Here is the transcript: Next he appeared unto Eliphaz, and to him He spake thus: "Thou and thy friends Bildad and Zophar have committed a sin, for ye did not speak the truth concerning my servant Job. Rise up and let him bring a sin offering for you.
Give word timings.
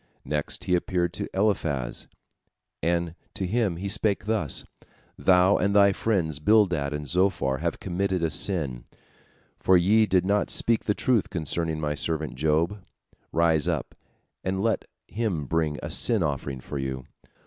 Next 0.25 0.63
he 0.63 0.73
appeared 0.73 1.15
unto 1.15 1.27
Eliphaz, 1.31 2.07
and 2.81 3.13
to 3.35 3.45
him 3.45 3.75
He 3.77 3.87
spake 3.87 4.25
thus: 4.25 4.65
"Thou 5.15 5.57
and 5.57 5.75
thy 5.75 5.91
friends 5.91 6.39
Bildad 6.39 6.91
and 6.91 7.07
Zophar 7.07 7.57
have 7.59 7.79
committed 7.79 8.23
a 8.23 8.31
sin, 8.31 8.85
for 9.59 9.77
ye 9.77 10.07
did 10.07 10.25
not 10.25 10.49
speak 10.49 10.85
the 10.85 10.95
truth 10.95 11.29
concerning 11.29 11.79
my 11.79 11.93
servant 11.93 12.33
Job. 12.33 12.83
Rise 13.31 13.67
up 13.67 13.93
and 14.43 14.63
let 14.63 14.85
him 15.07 15.45
bring 15.45 15.77
a 15.83 15.91
sin 15.91 16.23
offering 16.23 16.61
for 16.61 16.79
you. 16.79 17.05